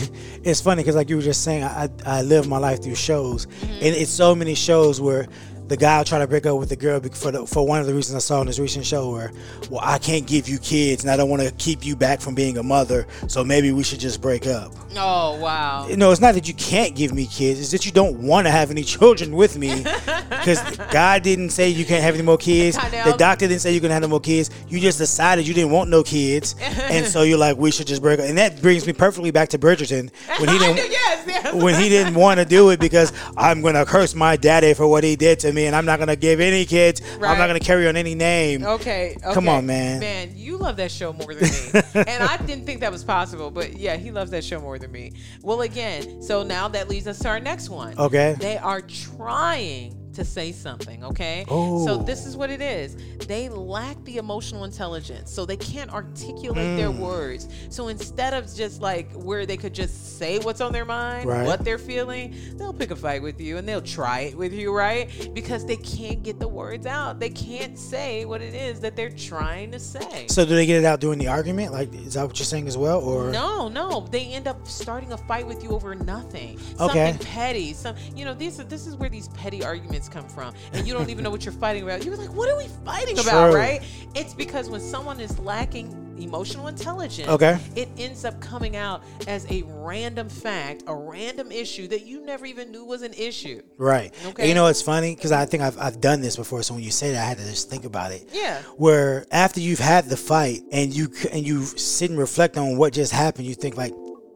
it's 0.43 0.61
funny 0.61 0.83
because, 0.83 0.97
like 0.97 1.09
you 1.09 1.17
were 1.17 1.23
just 1.23 1.43
saying, 1.45 1.63
I, 1.65 1.85
I 1.85 2.19
I 2.19 2.23
live 2.23 2.49
my 2.49 2.59
life 2.59 2.83
through 2.83 2.97
shows, 2.97 3.47
Mm-hmm. 3.47 3.73
and 3.73 3.95
it's 3.95 4.11
so 4.11 4.35
many 4.35 4.55
shows 4.55 5.01
where 5.01 5.27
the 5.69 5.77
guy 5.77 5.99
will 5.99 6.05
try 6.05 6.19
to 6.19 6.27
break 6.27 6.45
up 6.47 6.59
with 6.59 6.69
the 6.69 6.77
girl 6.77 7.01
for 7.01 7.31
the, 7.31 7.47
for 7.47 7.67
one 7.67 7.81
of 7.81 7.87
the 7.87 7.95
reasons 7.95 8.17
I 8.17 8.19
saw 8.19 8.41
in 8.41 8.47
this 8.47 8.59
recent 8.59 8.85
show 8.85 9.13
where, 9.13 9.33
well, 9.71 9.81
I 9.83 9.99
can't 9.99 10.27
give 10.27 10.49
you 10.49 10.59
kids, 10.59 11.05
and 11.05 11.11
I 11.11 11.17
don't 11.17 11.31
want 11.31 11.43
to 11.43 11.51
keep 11.53 11.85
you 11.85 11.97
back 11.97 12.21
from 12.21 12.35
being 12.35 12.59
a 12.59 12.63
mother, 12.63 13.07
so 13.29 13.43
maybe 13.43 13.73
we 13.73 13.83
should 13.83 14.01
just 14.01 14.21
break 14.21 14.47
up. 14.47 14.73
Oh 14.97 15.39
wow. 15.41 15.89
No, 15.97 16.13
it's 16.13 16.21
not 16.21 16.35
that 16.35 16.47
you 16.47 16.55
can't 16.55 16.95
give 16.95 17.13
me 17.13 17.27
kids; 17.27 17.61
it's 17.61 17.71
that 17.71 17.87
you 17.87 17.93
don't 17.93 18.19
want 18.19 18.47
to 18.47 18.51
have 18.51 18.71
any 18.71 18.83
children 18.95 19.35
with 19.35 19.57
me, 19.57 19.83
because 20.29 20.61
God 20.91 21.23
didn't 21.23 21.51
say 21.51 21.69
you 21.69 21.85
can't 21.85 22.03
have 22.03 22.15
any 22.15 22.23
more 22.23 22.39
kids. 22.39 22.77
The 22.77 23.15
doctor 23.19 23.49
didn't 23.49 23.63
say 23.63 23.73
you 23.73 23.81
can 23.81 23.91
have 23.91 24.03
no 24.03 24.09
more 24.09 24.21
kids. 24.21 24.51
You 24.69 24.81
just 24.81 24.99
decided 24.99 25.47
you 25.47 25.55
didn't 25.55 25.73
want 25.73 25.89
no 25.91 26.03
kids, 26.03 26.55
and 26.61 27.07
so 27.07 27.23
you're 27.23 27.39
like, 27.39 27.57
we 27.57 27.71
should 27.71 27.87
just 27.87 28.03
break 28.03 28.21
up. 28.21 28.27
And 28.27 28.37
that 28.37 28.61
brings 28.61 28.87
me 28.87 28.93
perfectly 28.93 29.31
back 29.31 29.49
to 29.51 29.59
Bridgerton 29.59 30.11
when 30.39 30.49
he 30.49 30.59
didn't 30.59 30.77
yes, 30.77 31.25
yes. 31.27 31.55
when 31.55 31.75
he 31.81 31.89
didn't 31.89 32.15
want 32.15 32.39
to 32.39 32.45
do 32.45 32.71
it 32.71 32.81
because 32.81 33.13
I'm 33.37 33.63
gonna 33.63 33.87
curse 33.87 34.15
my 34.15 34.37
daddy 34.37 34.75
for 34.75 34.87
what 34.87 35.05
he 35.05 35.17
did 35.17 35.41
to 35.41 35.54
me, 35.55 35.67
and 35.67 35.77
I'm 35.77 35.87
not 35.87 35.99
gonna 35.99 36.17
give 36.17 36.41
any 36.41 36.65
kids. 36.65 37.01
I'm 37.15 37.39
not 37.39 37.47
gonna 37.47 37.61
carry 37.61 37.89
on 37.89 37.97
any 37.97 38.15
name. 38.15 38.65
Okay, 38.65 39.17
Come 39.33 39.49
on, 39.49 39.67
man. 39.67 40.01
Man, 40.01 40.33
you 40.35 40.57
love 40.57 40.77
that 40.77 40.91
show 40.91 41.13
more 41.13 41.35
than 41.35 41.49
me. 41.49 41.83
and 42.07 42.23
I 42.23 42.37
didn't 42.39 42.67
think 42.67 42.81
that 42.81 42.93
was 42.93 43.05
possible, 43.05 43.51
but 43.51 43.77
yeah, 43.77 43.97
he 43.97 44.11
loves 44.11 44.31
that 44.33 44.45
show 44.45 44.61
more 44.61 44.79
than 44.79 44.93
me. 44.93 45.13
Well, 45.43 45.63
again, 45.63 46.23
so 46.23 46.43
now 46.43 46.69
that 46.69 46.89
leads 46.89 47.07
us 47.07 47.19
to 47.21 47.29
our 47.29 47.41
next 47.41 47.69
one. 47.69 47.99
Okay. 47.99 48.37
They 48.39 48.59
are 48.59 48.81
trying 48.81 50.04
to 50.15 50.25
say 50.25 50.53
something, 50.53 51.05
okay? 51.05 51.45
Oh. 51.49 51.85
So 51.87 51.97
this 51.99 52.27
is 52.27 52.37
what 52.37 52.51
it 52.51 52.61
is. 52.61 52.97
They 53.27 53.49
lack 53.49 54.03
the 54.05 54.17
emotional 54.19 54.65
intelligence, 54.65 55.31
so 55.31 55.45
they 55.47 55.57
can't 55.57 55.93
articulate 55.93 56.77
their 56.77 56.91
Mm. 56.91 56.99
words. 56.99 57.49
So 57.71 57.89
instead 57.89 58.35
of 58.35 58.53
just 58.55 58.81
like 58.81 59.13
where 59.13 59.47
they 59.47 59.57
could 59.57 59.75
just 59.75 60.19
say 60.19 60.39
what's 60.39 60.61
on 60.61 60.73
their 60.73 60.85
mind, 60.85 61.29
Right. 61.29 61.47
what 61.47 61.65
they're 61.65 61.79
feeling, 61.79 62.35
they'll 62.57 62.73
pick 62.73 62.91
a 62.91 62.97
fight 62.97 63.23
with 63.23 63.41
you 63.41 63.57
and 63.57 63.69
they'll 63.69 63.81
try 63.81 64.21
it 64.21 64.37
with 64.37 64.53
you, 64.53 64.73
right? 64.75 65.09
Because 65.35 65.65
they 65.65 65.77
can't 65.77 66.23
get 66.23 66.39
the 66.39 66.49
words 66.49 66.87
out. 66.87 67.19
They 67.21 67.31
can't 67.31 67.79
say 67.79 68.25
what 68.25 68.41
it 68.43 68.55
is 68.55 68.81
that 68.81 68.97
they're 68.97 69.11
trying 69.11 69.71
to 69.73 69.79
say. 69.79 70.27
So 70.29 70.45
do 70.45 70.55
they 70.55 70.67
get 70.67 70.79
it 70.79 70.85
out 70.85 71.01
during 71.01 71.19
the 71.19 71.29
argument? 71.29 71.73
Like, 71.73 71.93
is 71.95 72.15
that 72.15 72.27
what 72.27 72.39
you're 72.39 72.47
saying 72.47 72.69
as 72.69 72.77
well, 72.79 73.01
or 73.01 73.31
No, 73.31 73.69
no, 73.69 74.07
they 74.11 74.27
end 74.27 74.47
up 74.47 74.67
starting 74.67 75.13
a 75.13 75.17
fight 75.17 75.47
with 75.47 75.63
you 75.63 75.71
over 75.71 75.95
nothing. 75.95 76.59
Okay. 76.81 77.11
Something 77.13 77.27
petty. 77.27 77.73
Some, 77.73 77.97
you 78.15 78.25
know, 78.25 78.35
this 78.35 78.57
this 78.69 78.87
is 78.87 78.97
where 78.97 79.09
these 79.09 79.29
petty 79.29 79.65
arguments 79.65 80.04
come 80.09 80.29
from, 80.29 80.55
and 80.73 80.87
you 80.87 80.95
don't 80.95 81.11
even 81.11 81.25
know 81.25 81.31
what 81.31 81.45
you're 81.45 81.53
fighting 81.53 81.83
about. 81.83 82.05
You're 82.05 82.17
like, 82.17 82.33
what 82.35 82.49
are 82.49 82.57
we 82.57 82.69
fighting 82.85 83.19
about, 83.19 83.53
right? 83.55 83.83
It's 84.15 84.35
because 84.35 84.69
when 84.71 84.81
someone 84.81 85.21
is 85.21 85.39
lacking 85.39 86.01
emotional 86.19 86.69
intelligence, 86.69 87.29
Okay. 87.29 87.59
it 87.75 87.89
ends 87.99 88.25
up 88.25 88.41
coming 88.41 88.77
out 88.77 89.03
as 89.27 89.51
a 89.51 89.63
random 89.67 90.29
fact, 90.29 90.85
a 90.87 90.95
random 90.95 91.51
issue 91.51 91.89
that 91.89 92.07
you 92.07 92.25
never 92.25 92.47
even 92.47 92.71
knew 92.71 92.85
was 92.85 93.03
an 93.03 93.13
issue. 93.15 93.61
right? 93.79 94.15
Okay. 94.27 94.43
And 94.43 94.49
you 94.49 94.55
know, 94.55 94.67
it's 94.69 94.81
funny 94.83 95.15
because 95.17 95.33
I 95.33 95.45
think 95.45 95.63
I've 95.63 95.77
I've 95.79 96.01
done 96.01 96.21
this 96.21 96.37
before. 96.37 96.63
So 96.63 96.75
when 96.75 96.85
you 96.85 96.93
say 96.93 97.11
that, 97.13 97.23
I 97.25 97.29
had 97.29 97.39
to 97.39 97.45
just 97.45 97.69
think 97.69 97.85
about 97.85 98.13
it. 98.13 98.29
Yeah. 98.33 98.63
Where 98.77 99.27
after 99.33 99.59
you've 99.61 99.81
had 99.81 100.05
the 100.07 100.17
fight 100.17 100.63
and 100.71 100.95
you 100.95 101.11
and 101.33 101.45
you 101.45 101.65
sit 101.65 102.11
and 102.11 102.19
reflect 102.19 102.57
on 102.57 102.77
what 102.77 102.93
just 102.93 103.11
happened, 103.13 103.47
you 103.47 103.55
think 103.55 103.77
like. 103.77 103.93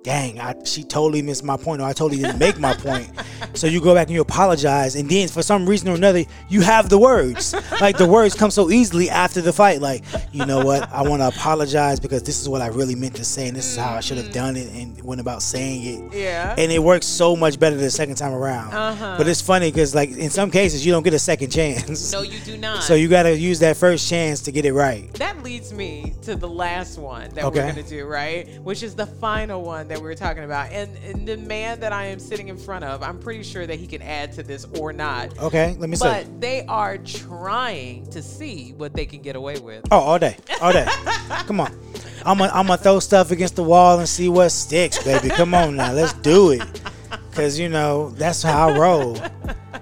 Dang, 0.08 0.40
I, 0.40 0.54
she 0.64 0.84
totally 0.84 1.20
missed 1.20 1.44
my 1.44 1.58
point, 1.58 1.82
or 1.82 1.84
I 1.84 1.92
totally 1.92 2.22
didn't 2.22 2.38
make 2.38 2.58
my 2.58 2.72
point. 2.72 3.10
So 3.52 3.66
you 3.66 3.78
go 3.82 3.94
back 3.94 4.06
and 4.06 4.14
you 4.14 4.22
apologize, 4.22 4.94
and 4.96 5.06
then 5.06 5.28
for 5.28 5.42
some 5.42 5.68
reason 5.68 5.90
or 5.90 5.96
another, 5.96 6.24
you 6.48 6.62
have 6.62 6.88
the 6.88 6.98
words. 6.98 7.54
Like 7.78 7.98
the 7.98 8.06
words 8.08 8.34
come 8.34 8.50
so 8.50 8.70
easily 8.70 9.10
after 9.10 9.42
the 9.42 9.52
fight. 9.52 9.82
Like, 9.82 10.02
you 10.32 10.46
know 10.46 10.64
what? 10.64 10.90
I 10.90 11.02
want 11.02 11.20
to 11.20 11.28
apologize 11.28 12.00
because 12.00 12.22
this 12.22 12.40
is 12.40 12.48
what 12.48 12.62
I 12.62 12.68
really 12.68 12.94
meant 12.94 13.16
to 13.16 13.24
say, 13.24 13.48
and 13.48 13.54
this 13.56 13.66
is 13.66 13.76
how 13.76 13.96
I 13.96 14.00
should 14.00 14.16
have 14.16 14.32
done 14.32 14.56
it, 14.56 14.72
and 14.72 14.98
went 15.04 15.20
about 15.20 15.42
saying 15.42 15.82
it 15.84 16.14
Yeah. 16.16 16.54
and 16.56 16.72
it 16.72 16.82
works 16.82 17.04
so 17.06 17.36
much 17.36 17.60
better 17.60 17.76
the 17.76 17.90
second 17.90 18.14
time 18.14 18.32
around. 18.32 18.72
Uh-huh. 18.72 19.14
But 19.18 19.28
it's 19.28 19.42
funny 19.42 19.70
because 19.70 19.94
like 19.94 20.10
in 20.10 20.30
some 20.30 20.50
cases 20.50 20.86
you 20.86 20.90
don't 20.92 21.02
get 21.02 21.12
a 21.12 21.18
second 21.18 21.50
chance. 21.50 22.10
no, 22.12 22.22
you 22.22 22.38
do 22.40 22.56
not. 22.56 22.82
So 22.82 22.94
you 22.94 23.08
got 23.08 23.24
to 23.24 23.36
use 23.36 23.58
that 23.58 23.76
first 23.76 24.08
chance 24.08 24.40
to 24.42 24.52
get 24.52 24.64
it 24.64 24.72
right. 24.72 25.12
that 25.14 25.42
leads 25.42 25.70
me 25.74 26.14
to 26.22 26.34
the 26.34 26.48
last 26.48 26.98
one 26.98 27.28
that 27.34 27.44
Okay. 27.44 27.58
we're 27.60 27.72
going 27.72 27.84
to 27.84 27.90
do, 27.90 28.06
right? 28.06 28.48
Which 28.62 28.82
is 28.82 28.94
the 28.94 29.06
final 29.06 29.62
one 29.62 29.88
that 29.88 29.97
we 29.98 30.08
were 30.08 30.14
talking 30.14 30.44
about. 30.44 30.70
And, 30.72 30.96
and 31.04 31.26
the 31.26 31.36
man 31.36 31.80
that 31.80 31.92
I 31.92 32.06
am 32.06 32.18
sitting 32.18 32.48
in 32.48 32.56
front 32.56 32.84
of, 32.84 33.02
I'm 33.02 33.18
pretty 33.18 33.42
sure 33.42 33.66
that 33.66 33.78
he 33.78 33.86
can 33.86 34.02
add 34.02 34.32
to 34.34 34.42
this 34.42 34.66
or 34.78 34.92
not. 34.92 35.38
Okay, 35.38 35.76
let 35.78 35.90
me 35.90 35.96
see. 35.96 36.04
But 36.04 36.40
they 36.40 36.64
are 36.66 36.98
trying 36.98 38.06
to 38.10 38.22
see 38.22 38.72
what 38.76 38.94
they 38.94 39.06
can 39.06 39.20
get 39.22 39.36
away 39.36 39.58
with. 39.58 39.84
Oh, 39.90 39.98
all 39.98 40.18
day, 40.18 40.36
all 40.60 40.72
day. 40.72 40.86
Come 41.46 41.60
on, 41.60 41.72
I'm 42.24 42.38
gonna 42.38 42.52
I'm 42.52 42.66
gonna 42.66 42.78
throw 42.78 43.00
stuff 43.00 43.30
against 43.30 43.56
the 43.56 43.64
wall 43.64 43.98
and 43.98 44.08
see 44.08 44.28
what 44.28 44.50
sticks, 44.50 45.02
baby. 45.02 45.28
Come 45.28 45.54
on 45.54 45.76
now, 45.76 45.92
let's 45.92 46.12
do 46.14 46.50
it. 46.50 46.62
Cause 47.32 47.58
you 47.58 47.68
know 47.68 48.10
that's 48.10 48.42
how 48.42 48.68
I 48.68 48.78
roll. 48.78 49.16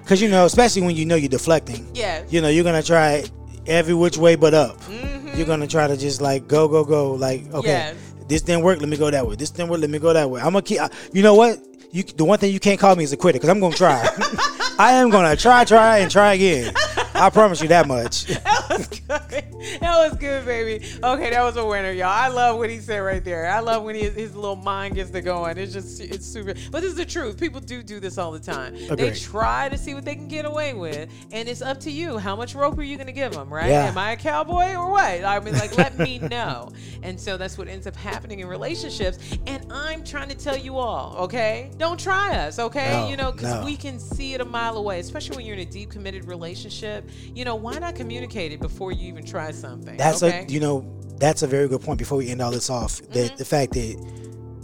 Cause 0.05 0.21
you 0.21 0.29
know, 0.29 0.45
especially 0.45 0.83
when 0.83 0.95
you 0.95 1.05
know 1.05 1.15
you're 1.15 1.29
deflecting. 1.29 1.89
Yes. 1.93 2.31
You 2.31 2.41
know 2.41 2.49
you're 2.49 2.63
gonna 2.63 2.83
try 2.83 3.23
every 3.65 3.93
which 3.93 4.17
way 4.17 4.35
but 4.35 4.53
up. 4.53 4.79
Mm-hmm. 4.81 5.37
You're 5.37 5.47
gonna 5.47 5.67
try 5.67 5.87
to 5.87 5.97
just 5.97 6.21
like 6.21 6.47
go 6.47 6.67
go 6.67 6.83
go. 6.83 7.13
Like 7.13 7.51
okay, 7.53 7.67
Yes. 7.67 8.06
This 8.27 8.41
didn't 8.41 8.63
work. 8.63 8.79
Let 8.79 8.89
me 8.89 8.97
go 8.97 9.09
that 9.11 9.25
way. 9.27 9.35
This 9.35 9.49
didn't 9.49 9.69
work. 9.69 9.79
Let 9.81 9.89
me 9.89 9.99
go 9.99 10.13
that 10.13 10.29
way. 10.29 10.39
I'm 10.41 10.47
gonna 10.53 10.61
keep. 10.61 10.79
I- 10.79 10.89
You 11.13 11.23
know 11.23 11.33
what? 11.35 11.59
You 11.91 12.03
the 12.03 12.25
one 12.25 12.37
thing 12.37 12.53
you 12.53 12.59
can't 12.59 12.79
call 12.79 12.95
me 12.95 13.03
is 13.03 13.13
a 13.13 13.17
quitter 13.17 13.37
because 13.37 13.49
I'm 13.49 13.59
gonna 13.59 13.75
try. 13.75 14.01
I 14.79 14.93
am 14.93 15.09
gonna 15.09 15.35
try, 15.35 15.63
try, 15.63 15.99
and 15.99 16.11
try 16.11 16.33
again. 16.33 16.73
I 17.17 17.29
promise 17.29 17.61
you 17.61 17.67
that 17.69 17.87
much. 17.87 18.27
That 18.67 18.79
was 18.79 18.87
good. 18.87 19.79
That 19.79 20.09
was 20.09 20.17
good, 20.19 20.45
baby. 20.45 20.85
Okay, 21.01 21.29
that 21.29 21.41
was 21.41 21.55
a 21.55 21.65
winner, 21.65 21.91
y'all. 21.91 22.07
I 22.09 22.27
love 22.27 22.57
what 22.57 22.69
he 22.69 22.79
said 22.79 22.99
right 22.99 23.23
there. 23.23 23.49
I 23.49 23.59
love 23.59 23.83
when 23.83 23.95
he, 23.95 24.09
his 24.09 24.35
little 24.35 24.57
mind 24.57 24.95
gets 24.95 25.09
to 25.11 25.21
going. 25.21 25.57
It's 25.57 25.71
just, 25.71 26.01
it's 26.01 26.25
super. 26.25 26.53
But 26.69 26.81
this 26.81 26.91
is 26.91 26.95
the 26.95 27.05
truth. 27.05 27.39
People 27.39 27.61
do 27.61 27.81
do 27.81 27.99
this 27.99 28.17
all 28.17 28.31
the 28.31 28.39
time. 28.39 28.75
They 28.95 29.11
try 29.13 29.69
to 29.69 29.77
see 29.77 29.93
what 29.93 30.03
they 30.03 30.15
can 30.15 30.27
get 30.27 30.45
away 30.45 30.73
with, 30.73 31.09
and 31.31 31.47
it's 31.47 31.61
up 31.61 31.79
to 31.81 31.91
you. 31.91 32.17
How 32.17 32.35
much 32.35 32.55
rope 32.55 32.77
are 32.77 32.83
you 32.83 32.97
going 32.97 33.07
to 33.07 33.13
give 33.13 33.31
them, 33.31 33.51
right? 33.51 33.69
Yeah. 33.69 33.87
Am 33.87 33.97
I 33.97 34.11
a 34.11 34.17
cowboy 34.17 34.75
or 34.75 34.91
what? 34.91 35.23
I 35.23 35.39
mean, 35.39 35.53
like, 35.55 35.77
let 35.77 35.97
me 35.97 36.19
know. 36.31 36.69
And 37.03 37.19
so 37.19 37.37
that's 37.37 37.57
what 37.57 37.67
ends 37.67 37.87
up 37.87 37.95
happening 37.95 38.41
in 38.41 38.47
relationships. 38.47 39.17
And 39.47 39.65
I'm 39.71 40.03
trying 40.03 40.29
to 40.29 40.35
tell 40.35 40.57
you 40.57 40.77
all, 40.77 41.15
okay? 41.19 41.71
Don't 41.77 41.99
try 41.99 42.35
us, 42.35 42.59
okay? 42.59 42.91
No, 42.91 43.09
you 43.09 43.17
know, 43.17 43.31
because 43.31 43.53
no. 43.53 43.65
we 43.65 43.77
can 43.77 43.99
see 43.99 44.33
it 44.33 44.41
a 44.41 44.45
mile 44.45 44.77
away, 44.77 44.99
especially 44.99 45.37
when 45.37 45.45
you're 45.45 45.55
in 45.55 45.61
a 45.61 45.71
deep 45.71 45.89
committed 45.89 46.27
relationship. 46.27 47.06
You 47.35 47.45
know, 47.45 47.55
why 47.55 47.77
not 47.79 47.95
communicate 47.95 48.51
it 48.51 48.59
before 48.59 48.91
you 48.91 49.07
even 49.07 49.25
try 49.25 49.51
something? 49.51 49.97
That's 49.97 50.23
okay? 50.23 50.45
a 50.47 50.51
you 50.51 50.59
know 50.59 50.85
that's 51.17 51.41
a 51.43 51.47
very 51.47 51.67
good 51.67 51.81
point. 51.81 51.97
Before 51.99 52.17
we 52.17 52.29
end 52.29 52.41
all 52.41 52.51
this 52.51 52.69
off, 52.69 53.01
Mm-hmm. 53.01 53.13
that 53.13 53.37
the 53.37 53.45
fact 53.45 53.73
that 53.73 53.95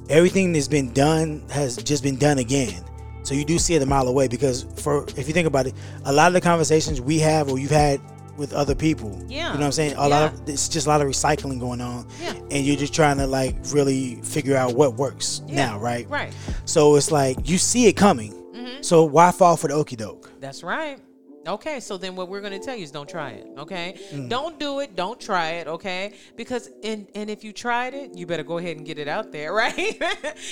everything 0.09 0.53
that's 0.53 0.67
been 0.67 0.91
done 0.93 1.43
has 1.49 1.77
just 1.77 2.03
been 2.03 2.17
done 2.17 2.37
again. 2.39 2.83
So 3.23 3.33
you 3.33 3.45
do 3.45 3.57
see 3.57 3.73
it 3.75 3.81
a 3.81 3.85
mile 3.85 4.07
away 4.07 4.27
because 4.27 4.63
for 4.77 5.05
if 5.17 5.27
you 5.27 5.33
think 5.33 5.47
about 5.47 5.65
it, 5.67 5.73
a 6.05 6.11
lot 6.11 6.27
of 6.27 6.33
the 6.33 6.41
conversations 6.41 6.99
we 6.99 7.19
have 7.19 7.49
or 7.49 7.57
you've 7.57 7.71
had 7.71 8.01
with 8.35 8.51
other 8.51 8.73
people, 8.75 9.11
Yeah. 9.29 9.49
you 9.49 9.53
know 9.53 9.59
what 9.59 9.65
I'm 9.67 9.71
saying. 9.71 9.93
A 9.95 10.09
lot 10.09 10.33
of 10.33 10.49
it's 10.49 10.67
just 10.67 10.87
a 10.87 10.89
lot 10.89 11.01
of 11.01 11.07
recycling 11.07 11.59
going 11.59 11.79
on, 11.81 12.07
Yeah. 12.21 12.33
and 12.51 12.65
you're 12.65 12.75
just 12.75 12.93
trying 12.93 13.17
to 13.17 13.27
like 13.27 13.55
really 13.71 14.15
figure 14.23 14.57
out 14.57 14.73
what 14.75 14.95
works 14.95 15.41
Yeah, 15.47 15.55
now, 15.67 15.79
right? 15.79 16.09
Right. 16.09 16.33
So 16.65 16.95
it's 16.95 17.11
like 17.11 17.47
you 17.47 17.57
see 17.57 17.85
it 17.87 17.93
coming. 17.93 18.33
Mm-hmm. 18.53 18.81
So 18.81 19.03
why 19.05 19.31
fall 19.31 19.55
for 19.55 19.67
the 19.67 19.75
okey 19.75 19.95
doke? 19.95 20.31
That's 20.41 20.63
right. 20.63 20.99
Okay, 21.47 21.79
so 21.79 21.97
then 21.97 22.15
what 22.15 22.29
we're 22.29 22.41
gonna 22.41 22.59
tell 22.59 22.75
you 22.75 22.83
is 22.83 22.91
don't 22.91 23.09
try 23.09 23.31
it. 23.31 23.47
Okay, 23.57 23.95
Mm. 24.11 24.29
don't 24.29 24.59
do 24.59 24.79
it. 24.79 24.95
Don't 24.95 25.19
try 25.19 25.51
it. 25.53 25.67
Okay, 25.67 26.13
because 26.35 26.69
and 26.83 27.07
and 27.15 27.29
if 27.29 27.43
you 27.43 27.51
tried 27.51 27.93
it, 27.93 28.15
you 28.15 28.25
better 28.25 28.43
go 28.43 28.57
ahead 28.59 28.77
and 28.77 28.85
get 28.85 28.97
it 28.97 29.07
out 29.07 29.31
there, 29.31 29.53
right? 29.63 30.01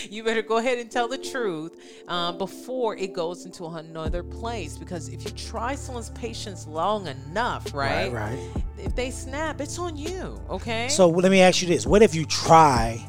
you 0.09 0.23
better 0.23 0.41
go 0.41 0.57
ahead 0.57 0.79
and 0.79 0.91
tell 0.91 1.07
the 1.07 1.17
truth 1.17 1.79
um, 2.07 2.37
before 2.37 2.95
it 2.97 3.13
goes 3.13 3.45
into 3.45 3.65
another 3.65 4.23
place. 4.23 4.77
Because 4.77 5.07
if 5.09 5.23
you 5.23 5.31
try 5.31 5.75
someone's 5.75 6.09
patience 6.11 6.67
long 6.67 7.07
enough, 7.07 7.73
right? 7.73 8.11
Right, 8.11 8.31
right. 8.35 8.63
If 8.77 8.95
they 8.95 9.11
snap, 9.11 9.61
it's 9.61 9.77
on 9.79 9.95
you. 9.95 10.41
Okay. 10.49 10.87
So 10.89 11.07
let 11.07 11.31
me 11.31 11.41
ask 11.41 11.61
you 11.61 11.67
this: 11.67 11.85
What 11.87 12.01
if 12.01 12.13
you 12.15 12.25
try, 12.25 13.05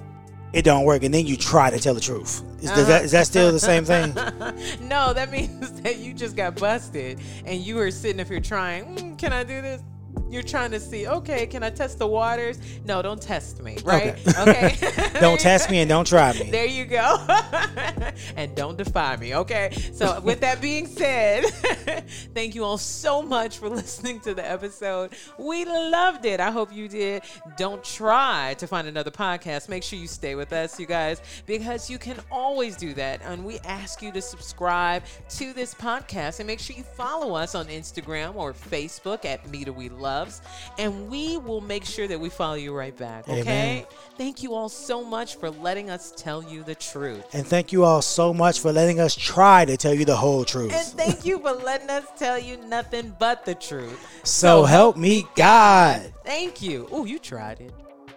it 0.53 0.63
don't 0.63 0.85
work, 0.85 1.03
and 1.03 1.13
then 1.13 1.27
you 1.27 1.37
try 1.37 1.71
to 1.71 1.79
tell 1.79 1.95
the 1.95 2.01
truth? 2.01 2.43
Is, 2.61 2.71
does 2.71 2.87
that, 2.87 3.05
is 3.05 3.11
that 3.13 3.27
still 3.27 3.51
the 3.53 3.61
same 3.61 3.85
thing? 3.85 4.15
no, 4.89 5.13
that 5.13 5.31
means 5.31 5.73
that 5.83 5.99
you 5.99 6.15
just 6.15 6.37
got 6.37 6.57
busted 6.57 7.19
and 7.45 7.61
you 7.61 7.77
were 7.77 7.91
sitting 7.91 8.21
up 8.21 8.29
here 8.29 8.41
trying, 8.41 8.97
"Mm, 8.97 9.19
can 9.19 9.33
I 9.33 9.43
do 9.45 9.61
this? 9.63 9.83
You're 10.29 10.43
trying 10.43 10.71
to 10.71 10.81
see, 10.81 11.07
okay, 11.07 11.47
can 11.47 11.63
I 11.63 11.71
test 11.71 11.99
the 11.99 12.07
waters? 12.07 12.59
No, 12.87 13.03
don't 13.03 13.21
test 13.21 13.63
me, 13.63 13.77
right? 13.85 14.17
Okay. 14.27 14.51
okay. 14.51 15.09
don't 15.21 15.39
test 15.39 15.71
me 15.71 15.81
and 15.81 15.89
don't 15.89 16.07
try 16.07 16.33
me. 16.33 16.51
There 16.51 16.65
you 16.65 16.87
go. 16.87 17.19
and 18.37 18.55
don't 18.55 18.79
defy 18.79 19.17
me, 19.17 19.35
okay? 19.37 19.71
So, 19.93 20.21
with 20.21 20.41
that 20.41 20.63
being 20.63 20.87
said, 20.87 21.45
thank 22.35 22.55
you 22.55 22.65
all 22.65 22.79
so 22.79 23.21
much 23.21 23.59
for 23.59 23.69
listening 23.69 24.21
to 24.21 24.33
the 24.33 24.51
episode. 24.51 25.13
We 25.39 25.67
loved 25.67 26.25
it. 26.25 26.41
I 26.41 26.51
hope 26.51 26.73
you 26.73 26.89
did. 26.89 27.25
Don't 27.59 27.85
try 27.85 28.55
to 28.59 28.67
find 28.67 28.89
another 28.89 29.11
podcast. 29.11 29.69
Make 29.69 29.83
sure 29.83 29.99
you 29.99 30.09
stay 30.09 30.35
with 30.35 30.55
us, 30.55 30.81
you 30.81 30.87
guys, 30.87 31.21
because 31.45 31.91
you 31.91 31.99
can 31.99 32.17
always 32.31 32.77
do 32.77 32.95
that. 32.95 33.21
And 33.23 33.45
we 33.45 33.59
ask 33.61 34.01
you 34.01 34.11
to 34.13 34.23
subscribe 34.23 35.03
to 35.31 35.53
this 35.53 35.75
podcast 35.75 36.41
and 36.41 36.47
make 36.47 36.59
sure 36.59 36.75
you 36.75 36.85
follow 36.85 37.35
us 37.35 37.55
on 37.55 37.67
Instagram 37.67 38.35
or 38.35 38.55
Facebook 38.55 39.27
at 39.27 39.47
Me 39.51 39.65
to 39.67 39.75
We 39.75 39.91
Love 39.91 40.02
loves, 40.03 40.43
and 40.79 41.09
we 41.09 41.39
will 41.39 41.61
make 41.61 41.85
sure 41.85 42.07
that 42.07 42.21
we 42.21 42.29
follow 42.29 42.55
you 42.55 42.75
right 42.75 42.97
back. 42.97 43.29
Okay. 43.29 43.41
Amen. 43.41 43.85
Thank 44.19 44.43
you 44.43 44.55
all 44.55 44.69
so 44.69 45.05
much 45.05 45.37
for 45.37 45.51
letting 45.51 45.89
us 45.89 46.13
tell 46.17 46.43
you 46.43 46.63
the 46.65 46.75
truth. 46.75 47.25
And 47.33 47.47
thank 47.47 47.73
you 47.73 47.85
all 47.85 48.03
so 48.03 48.35
much 48.35 48.61
for 48.61 48.73
letting 48.73 49.01
us 49.01 49.15
try 49.15 49.65
to 49.65 49.77
tell 49.77 49.95
you 49.95 50.05
the 50.05 50.17
whole 50.17 50.45
truth. 50.45 50.73
And 50.75 50.87
thank 50.87 51.25
you 51.25 51.39
for 51.39 51.53
letting 51.53 51.89
us 51.89 52.05
tell 52.19 52.39
you 52.39 52.57
nothing 52.67 53.15
but 53.19 53.45
the 53.45 53.55
truth. 53.55 53.99
So, 54.25 54.63
so 54.63 54.65
help 54.65 54.97
me 54.97 55.27
God. 55.37 56.13
Thank 56.25 56.61
you. 56.61 56.89
Oh, 56.91 57.05
you 57.05 57.19
tried 57.19 57.61
it. 57.61 57.73